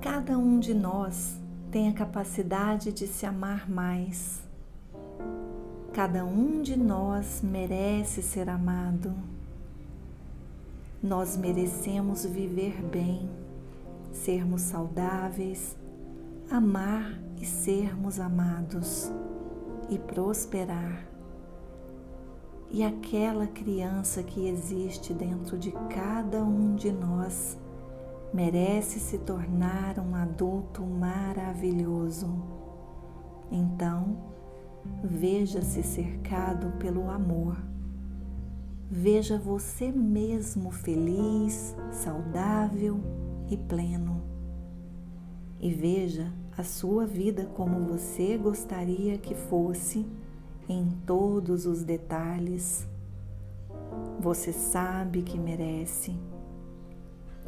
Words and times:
cada 0.00 0.38
um 0.38 0.60
de 0.60 0.72
nós 0.72 1.36
tem 1.72 1.88
a 1.88 1.92
capacidade 1.92 2.92
de 2.92 3.06
se 3.06 3.26
amar 3.26 3.68
mais. 3.68 4.40
Cada 5.92 6.24
um 6.24 6.62
de 6.62 6.78
nós 6.78 7.40
merece 7.42 8.22
ser 8.22 8.48
amado. 8.48 9.12
Nós 11.02 11.36
merecemos 11.36 12.24
viver 12.24 12.80
bem, 12.82 13.28
sermos 14.12 14.62
saudáveis, 14.62 15.76
amar 16.48 17.18
e 17.40 17.44
sermos 17.44 18.20
amados 18.20 19.10
e 19.90 19.98
prosperar. 19.98 21.04
E 22.70 22.84
aquela 22.84 23.46
criança 23.46 24.22
que 24.22 24.46
existe 24.46 25.12
dentro 25.12 25.58
de 25.58 25.72
cada 25.90 26.44
um 26.44 26.76
de 26.76 26.92
nós 26.92 27.56
merece 28.32 28.98
se 28.98 29.18
tornar 29.18 29.98
um 29.98 30.14
adulto 30.14 30.82
maravilhoso. 30.82 32.28
Então, 33.50 34.16
veja-se 35.02 35.82
cercado 35.82 36.72
pelo 36.78 37.10
amor. 37.10 37.56
Veja 38.90 39.38
você 39.38 39.92
mesmo 39.92 40.70
feliz, 40.70 41.74
saudável 41.90 43.00
e 43.50 43.56
pleno. 43.56 44.22
E 45.60 45.72
veja 45.72 46.32
a 46.56 46.62
sua 46.62 47.06
vida 47.06 47.46
como 47.54 47.86
você 47.86 48.36
gostaria 48.38 49.18
que 49.18 49.34
fosse 49.34 50.06
em 50.68 50.90
todos 51.06 51.66
os 51.66 51.82
detalhes. 51.82 52.86
Você 54.20 54.52
sabe 54.52 55.22
que 55.22 55.38
merece 55.38 56.16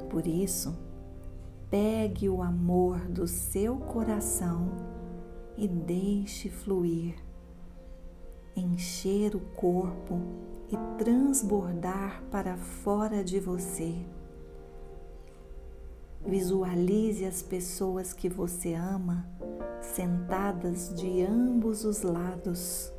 por 0.00 0.26
isso, 0.26 0.76
pegue 1.70 2.28
o 2.28 2.42
amor 2.42 2.98
do 3.08 3.26
seu 3.26 3.76
coração 3.76 4.68
e 5.56 5.68
deixe 5.68 6.48
fluir, 6.48 7.14
encher 8.56 9.36
o 9.36 9.40
corpo 9.40 10.20
e 10.68 10.76
transbordar 10.98 12.22
para 12.30 12.56
fora 12.56 13.22
de 13.22 13.38
você. 13.38 13.94
Visualize 16.24 17.24
as 17.24 17.42
pessoas 17.42 18.12
que 18.12 18.28
você 18.28 18.74
ama 18.74 19.26
sentadas 19.80 20.94
de 20.94 21.22
ambos 21.22 21.84
os 21.84 22.02
lados. 22.02 22.92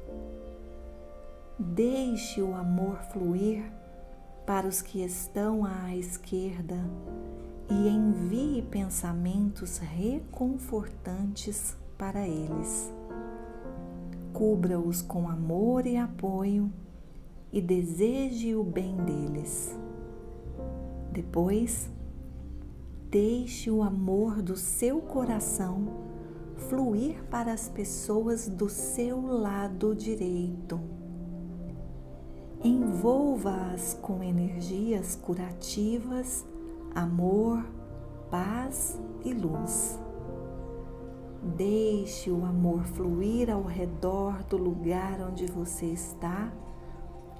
Deixe 1.58 2.42
o 2.42 2.56
amor 2.56 2.98
fluir 3.12 3.64
para 4.46 4.68
os 4.68 4.82
que 4.82 5.04
estão 5.04 5.66
à 5.66 5.96
esquerda 5.96 6.78
e 7.70 7.88
envie 7.88 8.62
pensamentos 8.64 9.78
reconfortantes 9.78 11.78
para 11.98 12.28
eles. 12.28 12.92
Cubra-os 14.34 15.02
com 15.02 15.30
amor 15.30 15.86
e 15.86 15.98
apoio 15.98 16.72
e 17.52 17.62
deseje 17.62 18.56
o 18.56 18.64
bem 18.64 18.96
deles. 18.98 19.78
Depois, 21.12 21.90
deixe 23.10 23.70
o 23.70 23.84
amor 23.84 24.42
do 24.42 24.56
seu 24.56 25.02
coração 25.02 25.86
fluir 26.70 27.24
para 27.30 27.54
as 27.54 27.70
pessoas 27.70 28.48
do 28.48 28.70
seu 28.70 29.22
lado 29.22 29.96
direito 29.96 31.01
envolva-as 32.64 33.98
com 34.02 34.22
energias 34.22 35.16
curativas, 35.16 36.46
amor, 36.94 37.66
paz 38.30 39.00
e 39.26 39.34
luz. 39.34 40.00
Deixe 41.58 42.30
o 42.30 42.46
amor 42.46 42.84
fluir 42.84 43.50
ao 43.50 43.64
redor 43.64 44.44
do 44.44 44.58
lugar 44.58 45.20
onde 45.22 45.48
você 45.48 45.88
está, 45.88 46.54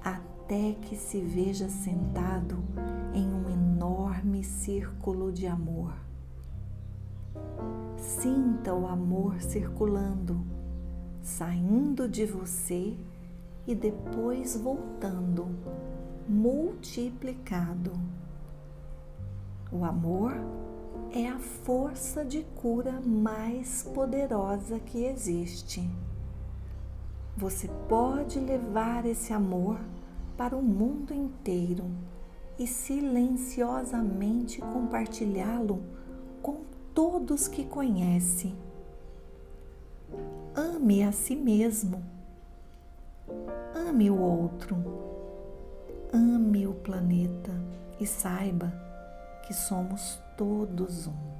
até 0.02 0.72
que 0.82 0.96
se 0.96 1.20
veja 1.20 1.68
sentado 1.68 2.58
em 3.14 3.32
um 3.32 3.48
enorme 3.48 4.42
círculo 4.42 5.30
de 5.30 5.46
amor. 5.46 5.94
Sinta 7.96 8.74
o 8.74 8.88
amor 8.88 9.40
circulando, 9.40 10.44
saindo 11.20 12.08
de 12.08 12.26
você 12.26 12.96
e 13.66 13.74
depois 13.74 14.56
voltando, 14.56 15.46
multiplicado. 16.28 17.92
O 19.70 19.84
amor 19.84 20.32
é 21.12 21.28
a 21.28 21.38
força 21.38 22.24
de 22.24 22.42
cura 22.56 23.00
mais 23.00 23.82
poderosa 23.94 24.78
que 24.80 25.04
existe. 25.04 25.88
Você 27.36 27.68
pode 27.88 28.38
levar 28.38 29.06
esse 29.06 29.32
amor 29.32 29.78
para 30.36 30.56
o 30.56 30.62
mundo 30.62 31.14
inteiro 31.14 31.84
e 32.58 32.66
silenciosamente 32.66 34.60
compartilhá-lo 34.60 35.82
com 36.42 36.62
todos 36.94 37.48
que 37.48 37.64
conhece. 37.64 38.54
Ame 40.54 41.02
a 41.02 41.12
si 41.12 41.34
mesmo 41.34 42.02
Ame 43.92 44.10
o 44.10 44.18
outro, 44.18 44.74
ame 46.14 46.66
o 46.66 46.72
planeta 46.72 47.52
e 48.00 48.06
saiba 48.06 48.72
que 49.46 49.52
somos 49.52 50.18
todos 50.34 51.06
um. 51.06 51.32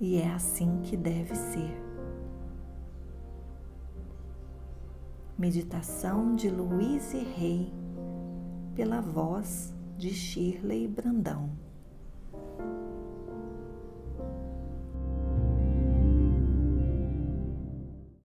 E 0.00 0.16
é 0.16 0.28
assim 0.28 0.80
que 0.82 0.96
deve 0.96 1.36
ser. 1.36 1.72
Meditação 5.38 6.34
de 6.34 6.50
Luiz 6.50 7.14
e 7.14 7.22
Rei, 7.22 7.72
pela 8.74 9.00
voz 9.00 9.72
de 9.96 10.12
Shirley 10.12 10.88
Brandão. 10.88 11.48